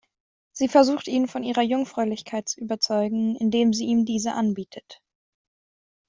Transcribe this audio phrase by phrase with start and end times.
[0.51, 4.99] Sie versucht ihn von ihrer Jungfräulichkeit zu überzeugen, indem sie ihm diese anbietet.